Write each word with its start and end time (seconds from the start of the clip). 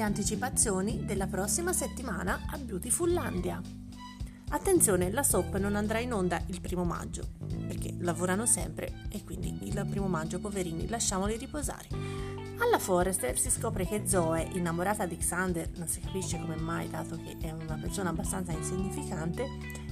le 0.00 0.06
anticipazioni 0.06 1.04
della 1.04 1.26
prossima 1.26 1.74
settimana 1.74 2.46
a 2.48 2.56
Beautifullandia. 2.56 3.60
Attenzione, 4.48 5.10
la 5.10 5.22
soap 5.22 5.58
non 5.58 5.76
andrà 5.76 5.98
in 5.98 6.14
onda 6.14 6.40
il 6.46 6.62
primo 6.62 6.84
maggio, 6.84 7.32
perché 7.66 7.94
lavorano 7.98 8.46
sempre 8.46 9.02
e 9.10 9.22
quindi 9.24 9.58
il 9.60 9.86
primo 9.90 10.08
maggio, 10.08 10.40
poverini, 10.40 10.88
lasciamoli 10.88 11.36
riposare. 11.36 11.88
Alla 12.60 12.78
Forrester 12.78 13.38
si 13.38 13.50
scopre 13.50 13.86
che 13.86 14.06
Zoe, 14.06 14.48
innamorata 14.52 15.04
di 15.04 15.18
Xander, 15.18 15.70
non 15.76 15.86
si 15.86 16.00
capisce 16.00 16.40
come 16.40 16.56
mai, 16.56 16.88
dato 16.88 17.16
che 17.16 17.36
è 17.38 17.50
una 17.50 17.76
persona 17.78 18.08
abbastanza 18.08 18.52
insignificante 18.52 19.46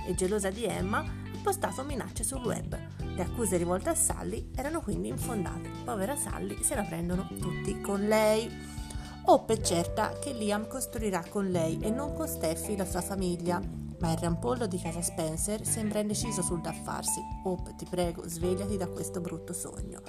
e 0.06 0.14
gelosa 0.14 0.48
di 0.48 0.64
Emma, 0.64 1.00
ha 1.00 1.38
postato 1.43 1.84
minacce 1.84 2.25
sul 2.25 2.43
web. 2.45 2.79
Le 3.14 3.22
accuse 3.22 3.59
rivolte 3.59 3.90
a 3.90 3.95
Sally 3.95 4.52
erano 4.54 4.80
quindi 4.80 5.09
infondate. 5.09 5.70
Povera 5.84 6.16
Sally 6.16 6.62
se 6.62 6.75
la 6.75 6.83
prendono 6.83 7.29
tutti 7.38 7.79
con 7.83 8.06
lei. 8.06 8.77
Hope 9.30 9.52
è 9.52 9.60
certa 9.60 10.14
che 10.18 10.32
Liam 10.32 10.66
costruirà 10.66 11.23
con 11.28 11.50
lei 11.50 11.78
e 11.82 11.91
non 11.91 12.14
con 12.14 12.27
Steffi 12.27 12.74
la 12.78 12.86
sua 12.86 13.02
famiglia, 13.02 13.60
ma 13.98 14.10
il 14.10 14.16
rampollo 14.16 14.66
di 14.66 14.80
casa 14.80 15.02
Spencer 15.02 15.66
sembra 15.66 15.98
indeciso 15.98 16.41
sul 16.41 16.62
da 16.62 16.73
farsi. 16.73 17.20
Hope, 17.45 17.74
ti 17.77 17.84
prego, 17.84 18.27
svegliati 18.27 18.78
da 18.78 18.86
questo 18.86 19.20
brutto 19.20 19.52
sogno. 19.52 20.00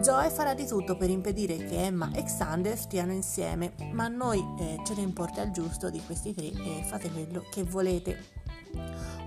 Zoe 0.00 0.28
farà 0.28 0.52
di 0.52 0.66
tutto 0.66 0.94
per 0.94 1.08
impedire 1.08 1.56
che 1.56 1.84
Emma 1.84 2.10
e 2.12 2.22
Xander 2.22 2.76
stiano 2.76 3.12
insieme, 3.12 3.72
ma 3.92 4.04
a 4.04 4.08
noi 4.08 4.44
eh, 4.58 4.78
ce 4.84 4.94
ne 4.94 5.00
importa 5.00 5.40
il 5.40 5.52
giusto 5.52 5.88
di 5.88 6.02
questi 6.04 6.34
tre 6.34 6.48
e 6.48 6.84
fate 6.84 7.10
quello 7.10 7.42
che 7.50 7.62
volete. 7.62 8.24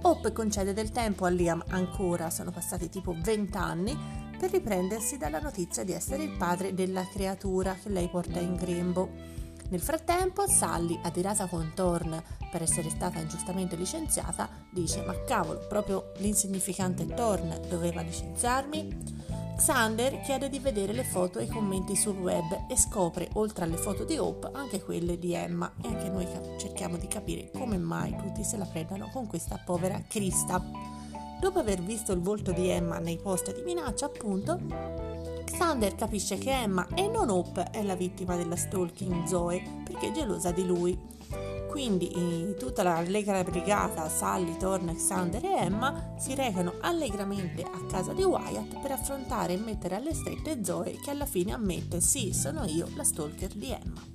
Hope 0.03 0.31
concede 0.31 0.73
del 0.73 0.91
tempo 0.91 1.25
a 1.25 1.29
Liam 1.29 1.63
ancora, 1.69 2.29
sono 2.29 2.51
passati 2.51 2.87
tipo 2.87 3.15
20 3.17 3.57
anni, 3.57 3.97
per 4.43 4.51
riprendersi 4.51 5.15
dalla 5.15 5.39
notizia 5.39 5.85
di 5.85 5.93
essere 5.93 6.23
il 6.23 6.35
padre 6.35 6.73
della 6.73 7.07
creatura 7.07 7.77
che 7.81 7.87
lei 7.87 8.09
porta 8.09 8.41
in 8.41 8.55
grembo. 8.55 9.09
Nel 9.69 9.79
frattempo, 9.79 10.45
Sally, 10.49 10.99
adirata 11.01 11.47
con 11.47 11.71
Thorn 11.73 12.21
per 12.51 12.61
essere 12.61 12.89
stata 12.89 13.19
ingiustamente 13.19 13.77
licenziata, 13.77 14.49
dice: 14.69 15.01
Ma 15.05 15.15
cavolo, 15.23 15.65
proprio 15.69 16.11
l'insignificante 16.17 17.05
Thorn 17.05 17.57
doveva 17.69 18.01
licenziarmi? 18.01 19.21
Xander 19.55 20.19
chiede 20.19 20.49
di 20.49 20.59
vedere 20.59 20.91
le 20.91 21.05
foto 21.05 21.39
e 21.39 21.45
i 21.45 21.47
commenti 21.47 21.95
sul 21.95 22.17
web 22.17 22.65
e 22.67 22.77
scopre, 22.77 23.29
oltre 23.35 23.63
alle 23.63 23.77
foto 23.77 24.03
di 24.03 24.17
Hope, 24.17 24.49
anche 24.51 24.83
quelle 24.83 25.17
di 25.17 25.33
Emma. 25.33 25.71
E 25.81 25.87
anche 25.87 26.09
noi 26.09 26.27
cerchiamo 26.57 26.97
di 26.97 27.07
capire 27.07 27.49
come 27.49 27.77
mai 27.77 28.13
tutti 28.17 28.43
se 28.43 28.57
la 28.57 28.65
prendano 28.65 29.09
con 29.09 29.25
questa 29.25 29.57
povera 29.63 30.03
Krista. 30.05 31.01
Dopo 31.43 31.59
aver 31.59 31.81
visto 31.81 32.13
il 32.13 32.21
volto 32.21 32.53
di 32.53 32.69
Emma 32.69 32.99
nei 32.99 33.17
post 33.17 33.53
di 33.53 33.63
minaccia, 33.63 34.05
appunto, 34.05 34.61
Xander 35.43 35.93
capisce 35.93 36.37
che 36.37 36.51
Emma 36.51 36.87
e 36.95 37.09
non 37.09 37.29
Hope 37.29 37.69
è 37.69 37.83
la 37.83 37.97
vittima 37.97 38.37
della 38.37 38.55
stalking 38.55 39.25
Zoe 39.25 39.61
perché 39.83 40.07
è 40.07 40.11
gelosa 40.13 40.51
di 40.51 40.65
lui. 40.65 40.97
Quindi 41.67 42.07
eh, 42.07 42.55
tutta 42.57 42.81
la 42.83 42.95
allegra 42.95 43.43
brigata, 43.43 44.07
Sally, 44.07 44.55
Thorne, 44.55 44.95
Xander 44.95 45.43
e 45.43 45.55
Emma 45.65 46.13
si 46.17 46.33
recano 46.33 46.75
allegramente 46.79 47.61
a 47.63 47.85
casa 47.89 48.13
di 48.13 48.23
Wyatt 48.23 48.79
per 48.79 48.91
affrontare 48.91 49.55
e 49.55 49.57
mettere 49.57 49.95
alle 49.95 50.13
strette 50.13 50.63
Zoe 50.63 50.97
che 51.03 51.09
alla 51.09 51.25
fine 51.25 51.51
ammette 51.51 51.99
sì, 51.99 52.31
sono 52.31 52.63
io 52.63 52.87
la 52.95 53.03
stalker 53.03 53.53
di 53.53 53.69
Emma. 53.69 54.12